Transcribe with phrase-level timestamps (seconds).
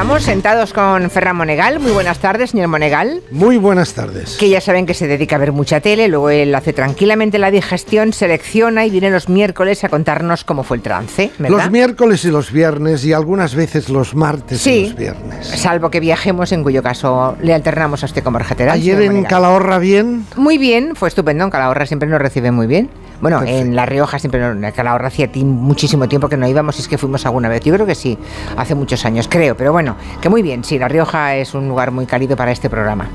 [0.00, 1.78] estamos sentados con Ferran Monegal.
[1.78, 3.20] Muy buenas tardes, señor Monegal.
[3.30, 4.38] Muy buenas tardes.
[4.38, 7.50] Que ya saben que se dedica a ver mucha tele, luego él hace tranquilamente la
[7.50, 11.58] digestión, selecciona y viene los miércoles a contarnos cómo fue el trance, ¿verdad?
[11.58, 15.46] Los miércoles y los viernes y algunas veces los martes sí, y los viernes.
[15.46, 18.76] salvo que viajemos, en cuyo caso le alternamos a este con Terán.
[18.76, 20.24] Ayer en Calahorra bien.
[20.34, 21.44] Muy bien, fue estupendo.
[21.44, 22.88] En Calahorra siempre nos recibe muy bien.
[23.20, 26.88] Bueno, en La Rioja siempre, en Calahorra hacía muchísimo tiempo que no íbamos, y es
[26.88, 27.62] que fuimos alguna vez.
[27.62, 28.16] Yo creo que sí,
[28.56, 31.90] hace muchos años, creo, pero bueno, que muy bien, sí, La Rioja es un lugar
[31.90, 33.10] muy cálido para este programa.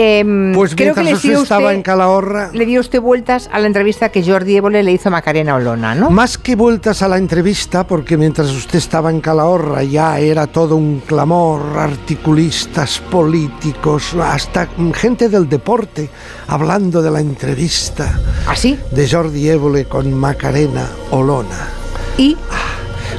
[0.00, 2.50] Eh, pues creo que le usted estaba en Calahorra...
[2.52, 5.96] Le dio usted vueltas a la entrevista que Jordi Évole le hizo a Macarena Olona,
[5.96, 6.08] ¿no?
[6.08, 10.76] Más que vueltas a la entrevista, porque mientras usted estaba en Calahorra ya era todo
[10.76, 16.08] un clamor, articulistas, políticos, hasta gente del deporte
[16.46, 18.20] hablando de la entrevista.
[18.46, 18.78] ¿Así?
[18.80, 21.70] ¿Ah, de Jordi Évole con Macarena Olona.
[22.16, 22.36] ¿Y?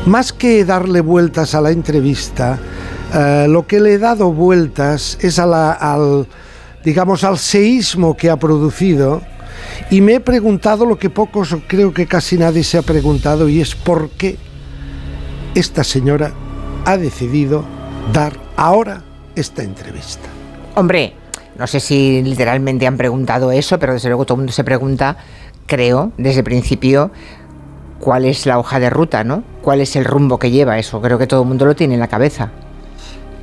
[0.05, 2.57] Más que darle vueltas a la entrevista,
[3.13, 6.25] eh, lo que le he dado vueltas es a la, al,
[6.83, 9.21] digamos, al seísmo que ha producido
[9.89, 13.61] y me he preguntado lo que pocos, creo que casi nadie se ha preguntado, y
[13.61, 14.37] es por qué
[15.55, 16.31] esta señora
[16.85, 17.65] ha decidido
[18.13, 19.03] dar ahora
[19.35, 20.29] esta entrevista.
[20.75, 21.13] Hombre,
[21.57, 25.17] no sé si literalmente han preguntado eso, pero desde luego todo el mundo se pregunta,
[25.65, 27.11] creo, desde el principio,
[27.99, 29.43] cuál es la hoja de ruta, ¿no?
[29.61, 31.01] ¿Cuál es el rumbo que lleva eso?
[31.01, 32.51] Creo que todo el mundo lo tiene en la cabeza.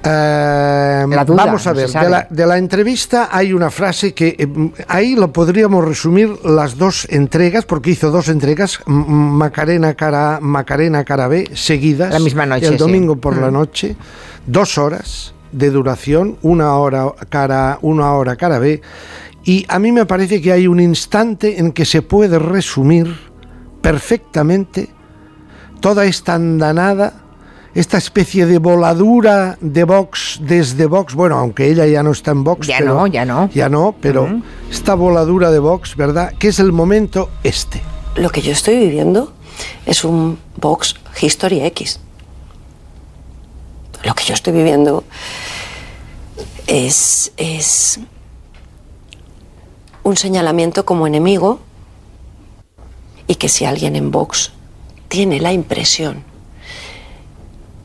[0.07, 1.91] Em, vamos a ver,
[2.31, 7.65] de, la, entrevista hay una frase que em, ahí lo podríamos resumir las dos entregas,
[7.65, 12.13] porque hizo dos entregas, Macarena Cara, Macarena Cara B, seguidas.
[12.13, 12.69] La misma noche.
[12.69, 13.53] El domingo por la mm.
[13.53, 13.97] noche,
[14.47, 18.81] dos horas de duración, una hora cara, una hora cara B.
[19.43, 23.13] Y a mí me parece que hay un instante en que se puede resumir
[23.81, 24.89] perfectamente
[25.81, 27.26] toda esta andanada
[27.77, 32.43] esta especie de voladura de Vox desde Vox, bueno, aunque ella ya no está en
[32.43, 32.67] Vox.
[32.67, 33.51] Ya no, ya no.
[33.51, 36.33] Ya no, pero esta voladura de Vox, ¿verdad?
[36.39, 37.83] Que es el momento este.
[38.15, 39.35] Lo que yo estoy viviendo
[39.85, 42.01] es un Vox History X.
[44.05, 45.05] Lo que yo estoy viviendo
[46.67, 48.01] es, es
[50.03, 51.61] un señalamiento como enemigo
[53.27, 54.53] y que si alguien en Vox
[55.09, 56.36] tiene la impresión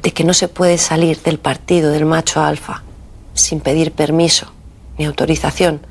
[0.01, 2.83] de que no se puede salir del partido del macho alfa
[3.33, 4.51] sin pedir permiso
[4.97, 5.81] ni autorización,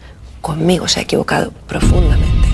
[0.40, 2.48] conmigo se ha equivocado profundamente.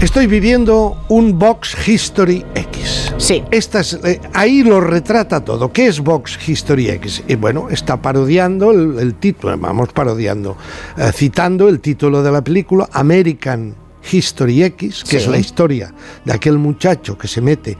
[0.00, 3.12] Estoy viviendo un Vox History X.
[3.16, 3.42] Sí.
[3.50, 5.72] Esta eh, ahí lo retrata todo.
[5.72, 7.24] ¿Qué es Vox History X?
[7.26, 10.56] Y bueno, está parodiando el, título, vamos parodiando,
[10.96, 13.74] eh, citando el título de la película, American
[14.10, 15.92] History X, que es la historia
[16.24, 17.76] de aquel muchacho que se mete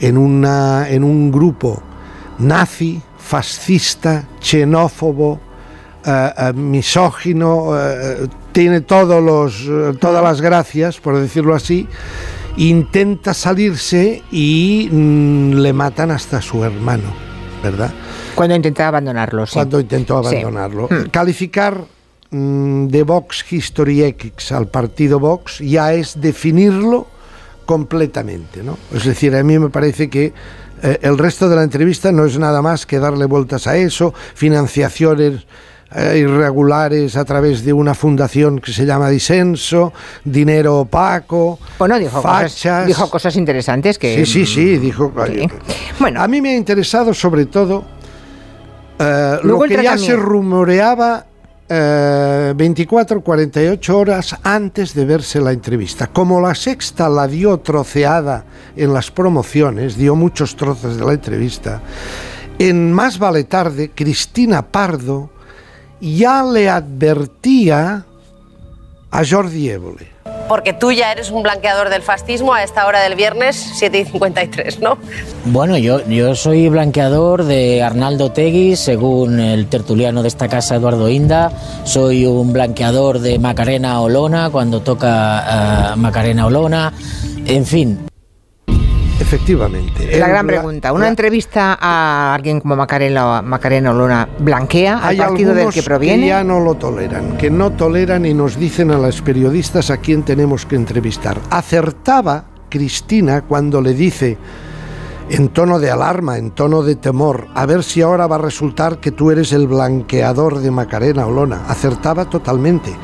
[0.00, 1.82] en, una, en un grupo
[2.38, 5.40] nazi, fascista, xenófobo,
[6.04, 11.86] eh, eh, misógino, eh, tiene todos los, todas las gracias, por decirlo así,
[12.56, 17.12] intenta salirse y mm, le matan hasta su hermano,
[17.62, 17.92] ¿verdad?
[18.34, 19.54] Cuando intenta abandonarlo, sí.
[19.54, 20.88] Cuando intentó abandonarlo.
[20.88, 21.08] Hmm.
[21.10, 21.84] Calificar
[22.30, 27.06] mm, de Vox History X al partido Vox ya es definirlo
[27.68, 28.78] completamente, ¿no?
[28.94, 30.32] Es decir, a mí me parece que
[30.82, 34.14] eh, el resto de la entrevista no es nada más que darle vueltas a eso,
[34.34, 35.46] financiaciones
[35.94, 39.92] eh, irregulares a través de una fundación que se llama Disenso,
[40.24, 44.24] dinero opaco, bueno, dijo Cosas, dijo cosas interesantes que...
[44.24, 45.12] Sí, sí, sí, dijo...
[46.00, 46.22] Bueno.
[46.22, 47.84] A mí me ha interesado sobre todo
[48.98, 51.26] eh, lo que ya se rumoreaba
[51.68, 56.06] 24, eh, 48 horas antes de verse la entrevista.
[56.06, 58.44] Como la sexta la dio troceada
[58.76, 61.82] en las promociones, dio muchos trozos de la entrevista,
[62.58, 65.30] en Más vale tarde, Cristina Pardo
[66.00, 68.04] ya le advertía
[69.10, 70.17] a Jordi Évole
[70.48, 74.04] porque tú ya eres un blanqueador del fascismo a esta hora del viernes 7 y
[74.04, 74.98] 53, ¿no?
[75.44, 81.08] Bueno, yo, yo soy blanqueador de Arnaldo Tegui, según el tertuliano de esta casa, Eduardo
[81.08, 81.52] Inda.
[81.84, 86.92] Soy un blanqueador de Macarena Olona, cuando toca Macarena Olona.
[87.46, 88.08] En fin,
[89.20, 90.18] Efectivamente.
[90.18, 90.92] La gran pregunta.
[90.92, 96.22] ¿Una entrevista a alguien como Macarena, Macarena Olona blanquea al partido del que proviene?
[96.22, 99.98] Que ya no lo toleran, que no toleran y nos dicen a las periodistas a
[99.98, 101.38] quién tenemos que entrevistar.
[101.50, 104.38] Acertaba Cristina cuando le dice
[105.30, 108.98] en tono de alarma, en tono de temor, a ver si ahora va a resultar
[108.98, 111.66] que tú eres el blanqueador de Macarena Olona.
[111.68, 112.94] Acertaba totalmente.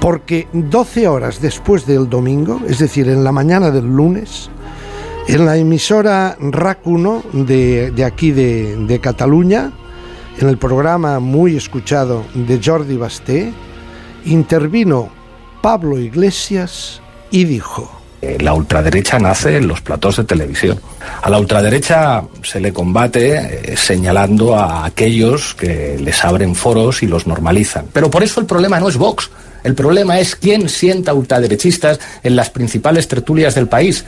[0.00, 4.50] Porque 12 horas después del domingo, es decir, en la mañana del lunes,
[5.28, 9.72] en la emisora RAC 1 de, aquí de, Cataluña,
[10.38, 13.52] en el programa muy escuchado de Jordi Basté,
[14.24, 15.08] intervino
[15.62, 17.00] Pablo Iglesias
[17.30, 17.90] y dijo,
[18.22, 20.80] eh, la ultraderecha nace en los platos de televisión.
[21.22, 27.08] A la ultraderecha se le combate eh, señalando a aquellos que les abren foros y
[27.08, 27.86] los normalizan.
[27.92, 29.30] Pero por eso el problema no es Vox.
[29.64, 34.04] El problema es quién sienta ultraderechistas en las principales tertulias del país.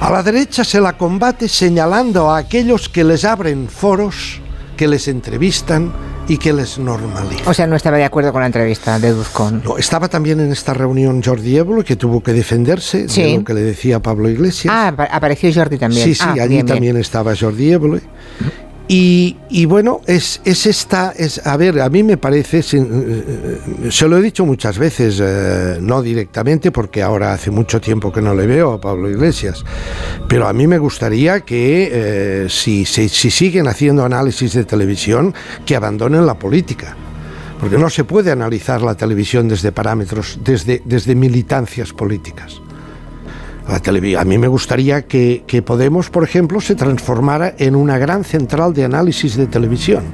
[0.00, 4.40] A la derecha se la combate señalando a aquellos que les abren foros,
[4.76, 5.92] que les entrevistan,
[6.28, 7.48] y que les normaliza.
[7.48, 9.62] O sea, no estaba de acuerdo con la entrevista de Duzcón.
[9.64, 13.54] No, estaba también en esta reunión Jordi Évolo, que tuvo que defenderse de lo que
[13.54, 14.72] le decía Pablo Iglesias.
[14.74, 16.04] Ah, apareció Jordi también.
[16.04, 18.00] Sí, sí, ah, allí también estaba Jordi Évolo.
[18.86, 23.58] Y, bueno, es, es, esta, es, a ver, a mí me parece, se, eh,
[23.90, 28.20] se lo he dicho muchas veces, eh, no directamente, porque ahora hace mucho tiempo que
[28.20, 29.64] no le veo a Pablo Iglesias,
[30.28, 35.34] pero a mí me gustaría que eh, si, si, si siguen haciendo análisis de televisión,
[35.64, 36.94] que abandonen la política.
[37.58, 42.60] Porque no se puede analizar la televisión desde parámetros, desde, desde militancias políticas
[43.66, 48.84] a mí me gustaría que, Podemos, por ejemplo, se transformara en una gran central de
[48.84, 50.04] análisis de televisión,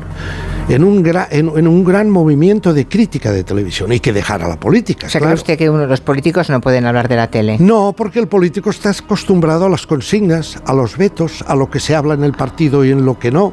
[0.69, 5.07] en un, en, un gran movimiento de crítica de televisión y que dejara la política.
[5.07, 7.57] O sea, ¿cree usted que uno de los políticos no pueden hablar de la tele?
[7.59, 11.81] No, porque el político está acostumbrado a las consignas, a los vetos, a lo que
[11.81, 13.53] se habla en el partido y en lo que no,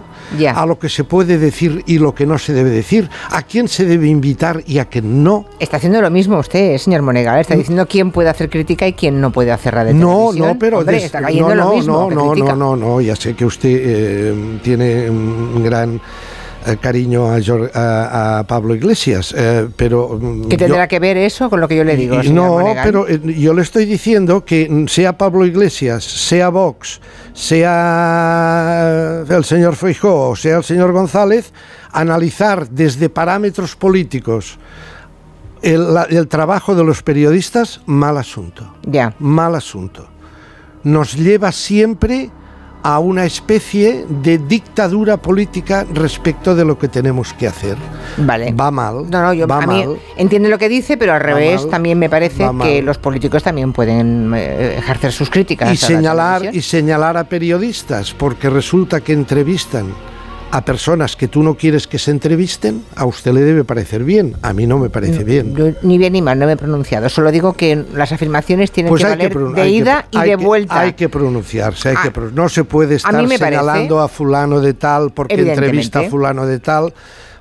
[0.53, 3.67] a lo que se puede decir y lo que no se debe decir, a quién
[3.67, 5.45] se debe invitar y a quién no.
[5.59, 9.19] Está haciendo lo mismo usted, señor Monegal, está diciendo quién puede hacer crítica y quién
[9.19, 12.09] no puede hacer radio no, no, pero está cayendo no, lo mismo.
[12.11, 15.99] No, no, no, no, ya sé que usted eh, tiene un gran eh,
[16.81, 17.29] cariño
[17.73, 20.17] a, Pablo Iglesias, eh, pero...
[20.19, 22.21] Mm, ¿Qué tendrá que ver eso con lo que yo le digo?
[22.23, 26.99] No, pero yo le estoy diciendo que sea Pablo Iglesias, sea Vox,
[27.33, 31.53] sea el señor Feijóo, sea el señor González,
[31.91, 34.59] analizar desde parámetros políticos
[35.61, 38.75] el, trabajo de los periodistas, mal asunto.
[38.83, 39.13] Ya.
[39.19, 40.07] Mal asunto.
[40.83, 42.29] Nos lleva siempre
[42.87, 47.75] a una especie de dictadura política respecto de lo que tenemos que hacer.
[48.15, 48.53] Vale.
[48.53, 49.09] Va mal.
[49.09, 49.83] No, no, yo a mí
[50.15, 54.31] entiendo lo que dice, pero al revés también me parece que los políticos también pueden
[54.33, 55.73] eh, ejercer sus críticas.
[55.73, 59.87] Y señalar y señalar a periodistas porque resulta que entrevistan
[60.51, 64.35] a personas que tú no quieres que se entrevisten, a usted le debe parecer bien,
[64.41, 65.53] a mí no me parece bien.
[65.81, 69.03] ni bien ni mal, no me he pronunciado, solo digo que las afirmaciones tienen pues
[69.03, 70.79] que valer de ida y de vuelta.
[70.79, 75.11] Hay que pronunciarse, hay que ah, no se puede estar señalando a fulano de tal
[75.11, 76.93] porque entrevista a fulano de tal,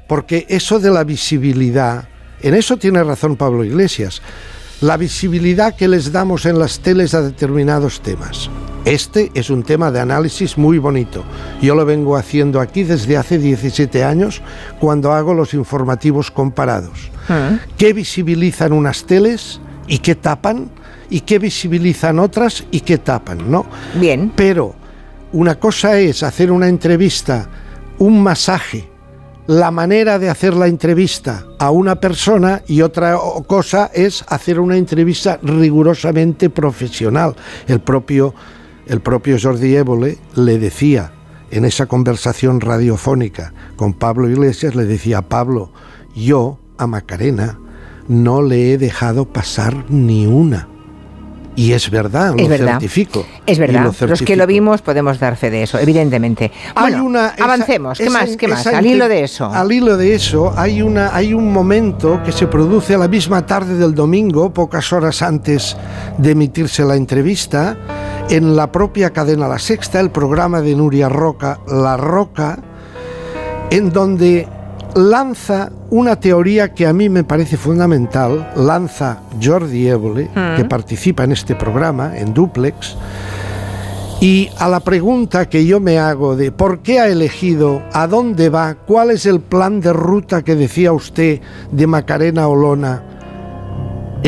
[0.09, 2.09] porque eso de la visibilidad,
[2.41, 4.21] en eso tiene razón Pablo Iglesias,
[4.81, 8.51] la visibilidad que les damos en las teles a determinados temas.
[8.87, 11.25] Este es un tema de análisis muy bonito.
[11.61, 14.43] Yo lo vengo haciendo aquí desde hace 17 años
[14.79, 17.11] cuando hago los informativos comparados.
[17.29, 17.59] Ah.
[17.77, 20.71] ¿Qué visibilizan unas teles y qué tapan?
[21.11, 23.51] ¿Y qué visibilizan otras y qué tapan?
[23.51, 23.67] ¿no?
[23.97, 24.33] Bien.
[24.37, 24.77] Pero
[25.33, 27.49] una cosa es hacer una entrevista,
[27.99, 28.89] un masaje,
[29.49, 33.19] la manera de hacer la entrevista a una persona y otra
[33.49, 37.35] cosa es hacer una entrevista rigurosamente profesional.
[37.67, 38.33] El propio
[38.87, 41.13] el propio Jordi Évole le decía
[41.51, 45.73] en esa conversación radiofónica con Pablo Iglesias, le decía, Pablo,
[46.15, 47.59] yo a Macarena
[48.09, 50.69] no le he dejado pasar ni una.
[51.57, 53.25] Y es verdad, lo certifico.
[53.47, 53.91] Es verdad.
[54.01, 56.53] Los que lo vimos podemos dar fe de eso, evidentemente.
[56.79, 57.97] Bueno, avancemos.
[57.97, 58.37] ¿Qué más?
[58.37, 58.67] ¿Qué más?
[58.67, 59.47] Al hilo de eso.
[59.47, 63.47] Al hilo de eso, hay, una, hay un momento que se produce a la misma
[63.47, 65.75] tarde del domingo, pocas horas antes
[66.19, 67.75] de emitirse la entrevista,
[68.29, 72.59] en la propia cadena La Sexta, el programa de Nuria Roca, La Roca,
[73.71, 74.49] en donde
[74.95, 80.69] lanza una teoría que a mí me parece fundamental, lanza Jordi Évole, que mm.
[80.69, 82.97] participa en este programa, en Duplex,
[84.21, 88.49] y a la pregunta que yo me hago de por qué ha elegido, a dónde
[88.49, 91.41] va, cuál es el plan de ruta que decía usted
[91.71, 93.16] de Macarena Olona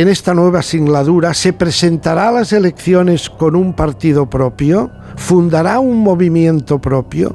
[0.01, 4.93] en esta nueva singladura, ¿se presentará a las elecciones con un partido propio?
[5.17, 7.35] ¿Fundará un movimiento propio?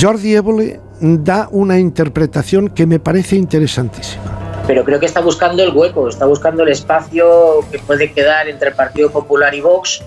[0.00, 4.22] Jordi Évole da una interpretación que me parece interesantísima.
[4.68, 8.68] Pero creo que está buscando el hueco, está buscando el espacio que puede quedar entre
[8.68, 10.00] el Partido Popular y Vox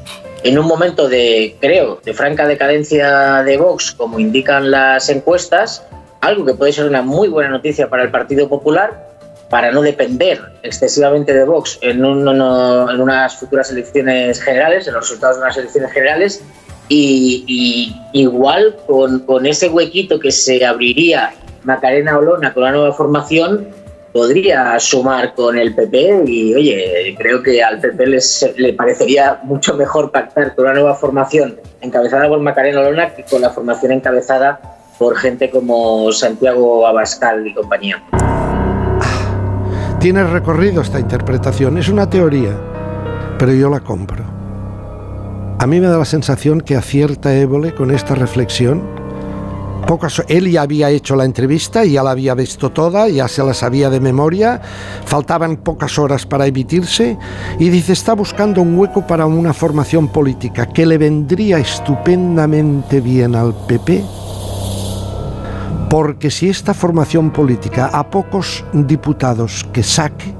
[0.45, 5.83] en un momento de, creo, de franca decadencia de Vox, como indican las encuestas,
[6.21, 9.14] algo que puede ser una muy buena noticia para el Partido Popular,
[9.49, 15.43] para no depender excesivamente de Vox en, unas futuras elecciones generales, en los resultados de
[15.43, 16.43] unas elecciones generales,
[16.87, 21.33] y, igual con, ese huequito que se abriría
[21.63, 23.67] Macarena Olona con la nueva formación,
[24.13, 28.05] podría sumar con el PP y oye, creo que al PP
[28.55, 33.41] le parecería mucho mejor pactar con una nueva formación encabezada por Macarena Olona que con
[33.41, 34.59] la formación encabezada
[34.97, 38.01] por gente como Santiago Abascal y compañía.
[40.05, 42.55] Tiene recorrido esta interpretación, es una teoría,
[43.39, 44.23] pero yo la compro.
[45.57, 48.83] A mí me da la sensación que acierta Évole con esta reflexión.
[49.87, 53.55] Pocas, él ya había hecho la entrevista, ya la había visto toda, ya se la
[53.55, 54.61] sabía de memoria,
[55.05, 57.17] faltaban pocas horas para emitirse
[57.57, 63.33] y dice, está buscando un hueco para una formación política que le vendría estupendamente bien
[63.33, 64.03] al PP
[65.89, 70.33] porque si esta formación política a pocos diputados que saque,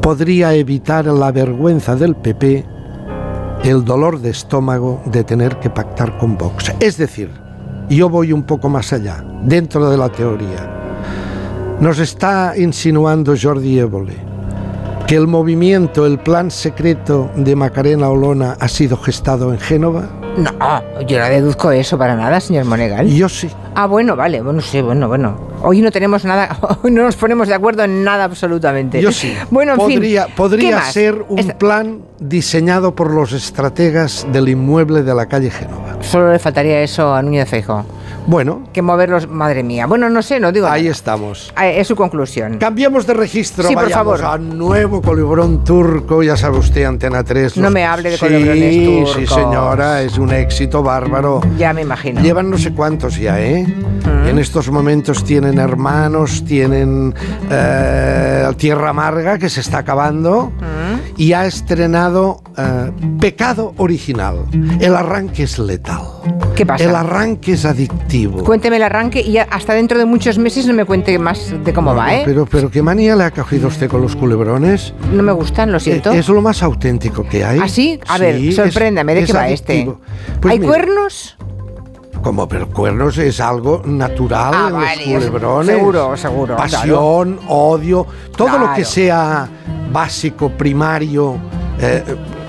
[0.00, 2.66] podría evitar la vergüenza del PP,
[3.64, 6.72] el dolor de estómago de tener que pactar con Vox.
[6.80, 7.30] Es decir,
[7.88, 10.70] yo voy un poco más allá, dentro de la teoría.
[11.80, 14.34] Nos está insinuando Jordi Évole
[15.06, 21.00] que el movimiento, el plan secreto de Macarena Olona ha sido gestado en Génova no,
[21.06, 23.06] yo no deduzco eso para nada, señor Monegal.
[23.08, 23.50] Yo sí.
[23.74, 25.36] Ah, bueno, vale, bueno, sí, bueno, bueno.
[25.62, 29.00] Hoy no tenemos nada, hoy no nos ponemos de acuerdo en nada absolutamente.
[29.00, 29.34] Yo sí.
[29.50, 30.34] Bueno, en podría, fin.
[30.34, 35.93] Podría ser un plan diseñado por los estrategas del inmueble de la calle Génova.
[36.10, 37.84] Solo le faltaría eso a Núñez Feijóo.
[38.26, 38.62] Bueno.
[38.72, 39.86] Que moverlos, madre mía.
[39.86, 40.66] Bueno, no sé, no digo.
[40.66, 41.52] Ahí estamos.
[41.56, 42.58] Ah, es su conclusión.
[42.58, 43.68] Cambiamos de registro.
[43.68, 44.24] Sí, por favor.
[44.24, 47.58] A nuevo colibrón turco, ya sabe usted, Antena 3.
[47.58, 49.14] No me hable de colibrones turcos.
[49.16, 51.40] Sí, señora, es un éxito bárbaro.
[51.58, 52.20] Ya me imagino.
[52.22, 53.66] Llevan no sé cuántos ya, ¿eh?
[53.66, 54.28] Mm.
[54.28, 57.14] En estos momentos tienen hermanos, tienen
[57.50, 61.20] eh, Tierra Amarga, que se está acabando, mm.
[61.20, 64.46] y ha estrenado eh, Pecado Original.
[64.80, 65.93] El arranque es letal.
[66.54, 66.84] ¿Qué pasa?
[66.84, 68.44] El arranque es adictivo.
[68.44, 71.94] Cuénteme el arranque y hasta dentro de muchos meses no me cuente más de cómo
[71.94, 72.22] va, ¿eh?
[72.24, 74.94] Pero, pero qué manía le ha cogido usted con los culebrones.
[75.12, 76.12] No me gustan, lo siento.
[76.12, 77.60] Es, lo más auténtico que hay.
[77.60, 77.98] ¿Ah, sí?
[78.06, 79.92] A ver, sorpréndame, ¿de qué va este?
[80.40, 81.36] Pues ¿Hay cuernos?
[82.22, 85.76] Como, pero cuernos es algo natural ah, en vale, los culebrones.
[85.76, 86.56] Seguro, seguro.
[86.56, 87.48] Pasión, claro.
[87.48, 88.68] odio, todo claro.
[88.68, 89.46] lo que sea
[89.92, 91.36] básico, primario,
[91.78, 92.02] eh,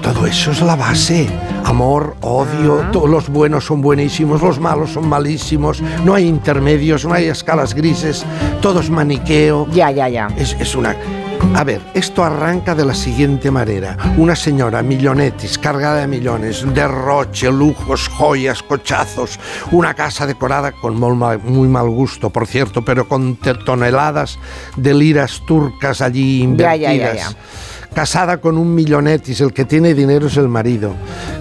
[0.05, 1.27] todo eso es la base.
[1.63, 2.91] Amor, odio, Ah.
[2.91, 7.73] todos los buenos son buenísimos, los malos son malísimos, no hay intermedios, no hay escalas
[7.73, 8.23] grises,
[8.61, 9.67] todo es maniqueo.
[9.71, 10.27] Ya, ya, ya.
[10.37, 10.95] Es, es una...
[11.55, 13.97] A ver, esto arranca de la siguiente manera.
[14.17, 19.39] Una señora millonetis, cargada de millones, derroche, lujos, joyas, cochazos,
[19.71, 24.37] una casa decorada con muy mal, gusto, por cierto, pero con toneladas
[24.75, 26.79] de liras turcas allí invertidas.
[26.79, 27.29] ya, ya, ya.
[27.95, 30.93] Casada con un millonetis, el que tiene dinero es el marido,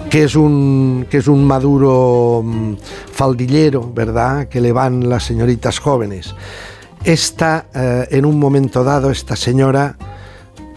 [0.09, 2.75] que es un, que es un maduro mm,
[3.11, 4.47] faldillero, ¿verdad?
[4.47, 6.33] Que le van las señoritas jóvenes.
[7.03, 9.97] Esta, eh, en un momento dado, esta señora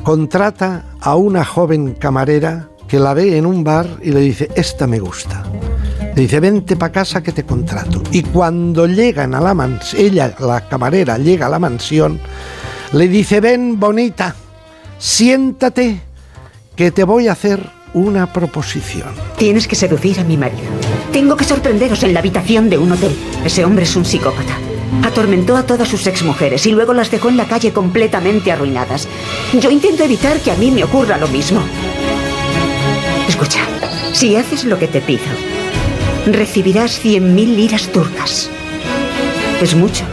[0.02, 4.88] contrata a una joven camarera que la ve en un bar y le dice, esta
[4.88, 5.44] me gusta.
[6.16, 8.02] Le dice, vente para casa que te contrato.
[8.10, 12.18] Y cuando llegan a la mansión, ella, la camarera, llega a la mansión,
[12.92, 14.34] le dice, ven bonita,
[14.98, 16.00] siéntate,
[16.76, 19.08] que te voy a hacer una proposición.
[19.36, 20.68] Tienes que seducir a mi marido.
[21.12, 23.16] Tengo que sorprenderos en la habitación de un hotel.
[23.44, 24.56] Ese hombre es un psicópata.
[25.02, 29.08] Atormentó a todas sus exmujeres y luego las dejó en la calle completamente arruinadas.
[29.58, 31.60] Yo intento evitar que a mí me ocurra lo mismo.
[33.28, 33.60] Escucha,
[34.12, 35.22] si haces lo que te pido,
[36.26, 38.50] recibirás 100.000 liras turcas.
[39.60, 40.04] Es mucho.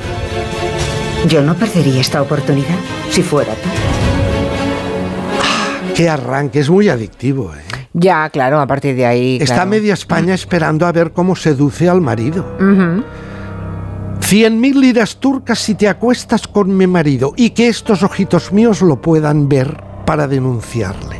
[1.27, 2.77] Yo no perdería esta oportunidad
[3.10, 3.95] si fuera tú.
[5.96, 7.54] Qué arranque, es muy adictivo.
[7.56, 7.62] ¿eh?
[7.94, 9.38] Ya, claro, a partir de ahí.
[9.42, 9.70] Está claro.
[9.70, 12.46] media España esperando a ver cómo seduce al marido.
[12.60, 13.04] Ujú.
[14.20, 18.82] Cien mil liras turcas si te acuestas con mi marido y que estos ojitos míos
[18.82, 21.18] lo puedan ver para denunciarle.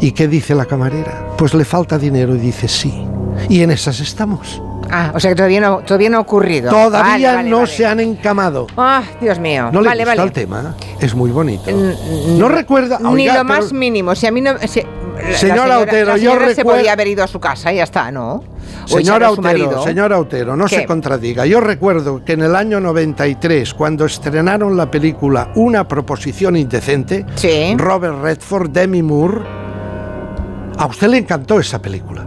[0.00, 1.28] ¿Y qué dice la camarera?
[1.38, 3.06] Pues le falta dinero y dice sí.
[3.48, 4.60] Y en esas estamos.
[4.90, 6.70] Ah, o sea que todavía no, todavía no ha ocurrido.
[6.70, 7.68] Todavía Vale, vale, no vale.
[7.70, 8.66] se han encamado.
[8.76, 9.70] Ah, Dios mío.
[9.72, 10.28] ¿No le vale, gusta vale.
[10.28, 10.74] el tema?
[11.00, 11.70] Es muy bonito.
[11.70, 12.98] No recuerda...
[13.00, 14.14] Ni lo más pero- mínimo.
[14.14, 14.52] Si a mí no.
[14.66, 17.76] si- la Señora Otero, la yo señora se podía haber ido a su casa y
[17.76, 18.42] ya está, ¿no?
[18.84, 20.76] Señora Otero, señora Otero, no ¿Qué?
[20.76, 21.46] se contradiga.
[21.46, 27.74] Yo recuerdo que en el año 93, cuando estrenaron la película Una proposición indecente, Sí.
[27.78, 29.40] Robert Redford, Demi Moore,
[30.76, 32.26] a usted le encantó esa película.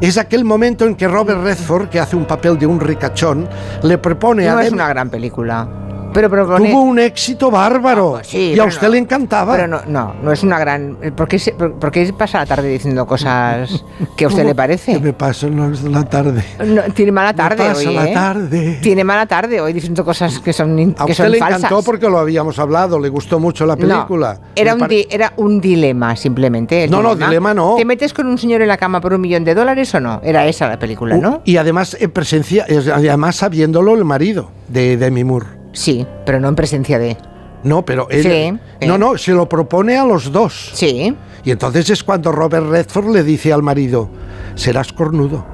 [0.00, 3.48] Es aquel momento en que Robert Redford, que hace un papel de un ricachón,
[3.82, 5.68] le propone a No es Demi- una gran película.
[6.14, 6.70] Pero propone...
[6.70, 8.16] Tuvo un éxito bárbaro.
[8.16, 8.92] Ah, sí, y a usted no.
[8.94, 9.54] le encantaba.
[9.56, 10.96] Pero no, no, no es una gran...
[11.16, 13.84] ¿Por qué, se- por, por qué pasa la tarde diciendo cosas
[14.16, 14.92] que a usted ¿Cómo le parece?
[14.94, 16.44] que me paso la tarde.
[16.64, 18.14] No, tiene mala tarde hoy, la ¿eh?
[18.14, 18.78] tarde.
[18.80, 21.58] Tiene mala tarde hoy diciendo cosas que son, in- A que usted son le falsas.
[21.64, 24.34] encantó porque lo habíamos hablado, le gustó mucho la película.
[24.40, 26.86] No, era, Me un di- era un dilema simplemente.
[26.88, 27.74] No, no, dilema no.
[27.76, 30.20] ¿Te metes con un señor en la cama por un millón de dólares o no?
[30.22, 31.30] Era esa la película, ¿no?
[31.36, 35.46] Uh, Y además en presencia, es- además sabiéndolo el marido de Demi Moore.
[35.74, 37.18] Sí, pero no en presencia de...
[37.64, 38.22] No, pero él.
[38.22, 38.86] Sí.
[38.86, 40.70] No, no, se lo propone a los dos.
[40.74, 41.14] Sí.
[41.44, 44.10] Y entonces es cuando Robert Redford le dice al marido:
[44.54, 45.46] Serás cornudo,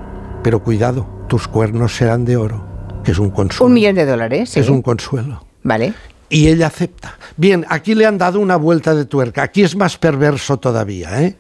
[0.43, 2.67] pero cuidado, tus cuernos serán de oro.
[3.05, 3.69] Que es un consuelo.
[3.69, 4.61] Un millón de dólares, sí.
[4.61, 5.45] Es un consuelo.
[5.63, 5.95] Vale.
[6.29, 7.17] Y ella acepta.
[7.37, 9.43] Bien, aquí le han dado una vuelta de tuerca.
[9.43, 11.37] Aquí es más perverso todavía, ¿eh?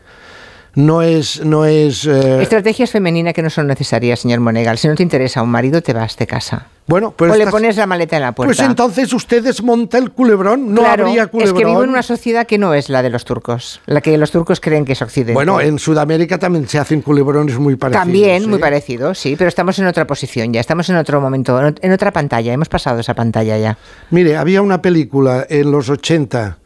[0.74, 1.44] No es.
[1.44, 4.78] No es eh, Estrategias femeninas que no son necesarias, señor Monegal.
[4.78, 6.66] Si no te interesa un marido, te vas de casa.
[6.86, 7.32] bueno, pues.
[7.32, 8.54] o le pones la maleta en la puerta.
[8.54, 10.74] Pues entonces usted desmonta el culebrón.
[10.74, 11.56] No Claro, habría culebrón.
[11.56, 13.80] Es que vivo en una sociedad que no es la de los turcos.
[13.86, 15.34] La que los turcos creen que es occidente.
[15.34, 18.04] Bueno, en Sudamérica también se hacen culebrones muy parecidos.
[18.04, 18.60] También, muy ¿eh?
[18.60, 22.52] parecido, sí, pero estamos en otra posición ya, estamos en otro momento, en otra pantalla,
[22.52, 23.78] hemos pasado esa pantalla ya.
[24.10, 26.58] Mire, había una película en los 80,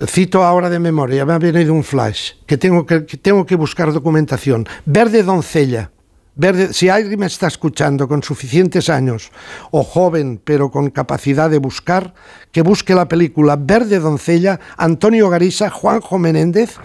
[0.00, 3.92] cito ahora de memoria, me ha venido un flash, que tengo que, tengo que buscar
[3.92, 4.66] documentación.
[4.84, 5.90] Verde Doncella.
[6.36, 9.30] Verde, si alguien me está escuchando con suficientes años,
[9.70, 12.12] o joven pero con capacidad de buscar,
[12.50, 16.76] que busque la película Verde Doncella, Antonio Garisa, Juanjo Menéndez,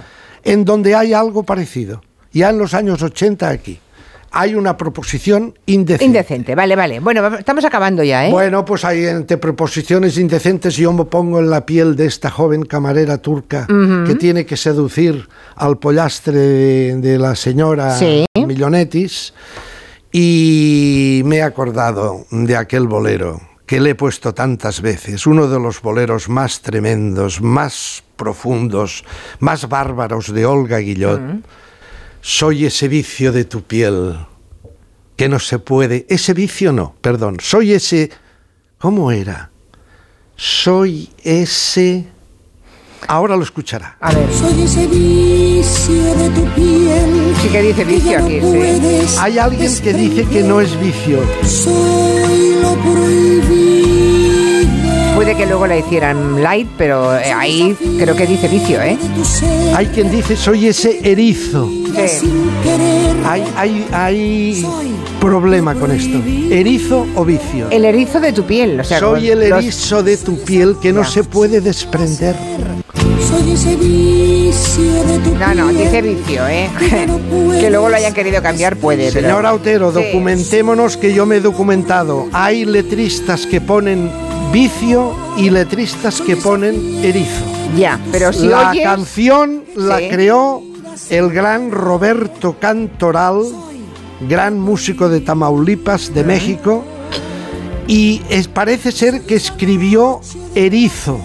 [0.43, 2.03] en donde hay algo parecido.
[2.31, 3.79] Ya en los años 80 aquí.
[4.31, 6.05] Hay una proposición indecente.
[6.05, 6.99] Indecente, vale, vale.
[6.99, 8.31] Bueno, estamos acabando ya, ¿eh?
[8.31, 12.63] Bueno, pues ahí entre proposiciones indecentes yo me pongo en la piel de esta joven
[12.63, 13.65] camarera turca
[14.05, 18.25] que tiene que seducir al pollastre de, de la señora Sí.
[18.35, 19.33] Millonetis
[20.11, 25.59] y me he acordado de aquel bolero que le he puesto tantas veces, uno de
[25.59, 29.05] los boleros más tremendos, más profundos,
[29.39, 31.21] más bárbaros de Olga Guillot.
[32.21, 34.17] Soy ese vicio de tu piel
[35.15, 36.05] que no se puede.
[36.09, 37.37] Ese vicio no, perdón.
[37.41, 38.09] Soy ese.
[38.77, 39.51] ¿Cómo era?
[40.35, 42.05] Soy ese.
[43.07, 43.97] Ahora lo escuchará.
[44.01, 47.33] A ver, Soy ese vicio de tu piel.
[47.41, 49.17] sí que dice vicio no aquí, sí.
[49.19, 51.19] Hay alguien que dice que no es vicio.
[51.43, 53.98] Soy lo prohibido.
[55.19, 58.97] Puede que luego la hicieran light, pero eh, ahí creo que dice vicio, ¿eh?
[59.75, 61.69] Hay quien dice soy ese erizo.
[63.25, 64.65] Hay, hay, hay
[65.19, 66.19] problema con esto.
[66.49, 67.67] ¿Erizo o vicio?
[67.69, 70.93] El erizo de tu piel, o sea, Soy el los- erizo de tu piel que
[70.93, 71.09] no Ya.
[71.09, 72.37] se puede desprender.
[73.29, 75.57] Soy ese vicio de tu No, piel.
[75.57, 76.69] no, dice vicio, ¿eh?
[77.59, 79.27] que luego lo hayan querido cambiar puede, pero...
[79.27, 80.01] Señor Autero, Sí.
[80.01, 82.27] documentémonos que yo me he documentado.
[82.31, 84.09] Hay letristas que ponen
[84.51, 87.43] vicio y letristas que ponen erizo.
[87.77, 88.83] Ya, pero si la oyes...
[88.83, 90.07] canción la Sí.
[90.09, 90.61] creó
[91.09, 93.41] el gran Roberto Cantoral,
[94.27, 96.83] gran músico de Tamaulipas, de México,
[97.87, 100.19] y es- parece ser que escribió
[100.55, 101.19] Erizo.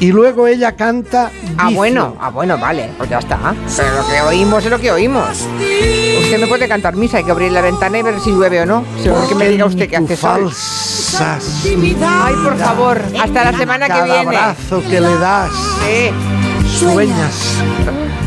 [0.00, 3.38] Y luego ella canta Ah, bueno, ah, bueno, vale, pues ya está.
[3.76, 5.28] Pero lo que oímos es lo que oímos.
[6.22, 8.66] Usted me puede cantar misa, hay que abrir la ventana y ver si llueve o
[8.66, 8.84] no.
[9.02, 10.42] Si que me diga usted que Tu hace sol.
[10.42, 11.64] falsas.
[11.66, 14.18] Ay, por favor, hasta la semana que viene.
[14.36, 15.50] abrazo que le das,
[15.82, 17.58] Sí, sueñas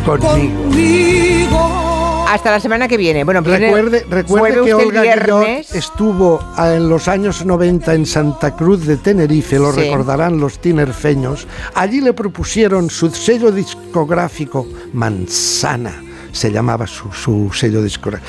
[0.06, 1.95] conmigo.
[2.28, 3.24] Hasta la semana que viene.
[3.24, 3.72] Bueno, viene-
[4.10, 5.74] Recuerde, que Olga viernes.
[5.74, 9.82] estuvo en los años 90 en Santa Cruz de Tenerife, lo Sí.
[9.82, 11.48] recordarán los tinerfeños.
[11.76, 18.28] Allí le propusieron su sello discográfico Manzana, se llamaba su, su sello discográfico.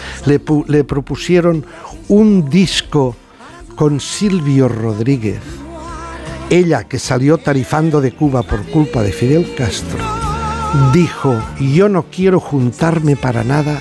[0.68, 1.64] Le propusieron
[2.09, 3.16] un disco
[3.76, 5.40] con Silvio Rodríguez.
[6.48, 9.98] Ella, que salió tarifando de Cuba por culpa de Fidel Castro,
[10.92, 13.80] dijo, yo no quiero juntarme para nada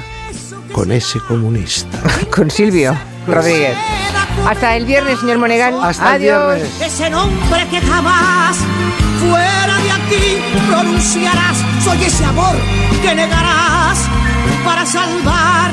[0.72, 1.98] con ese comunista.
[2.36, 2.94] Con Silvio
[3.28, 3.78] Rodríguez.
[4.46, 5.74] Hasta el viernes, señor Monegal.
[5.82, 6.56] Hasta el Adiós.
[6.58, 6.82] viernes.
[6.82, 8.58] Ese nombre que jamás
[9.22, 10.38] fuera de aquí
[10.70, 11.58] pronunciarás.
[11.84, 12.56] Soy ese amor
[13.02, 14.00] que negarás
[14.66, 15.72] para salvar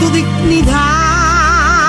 [0.00, 0.99] tu dignidad.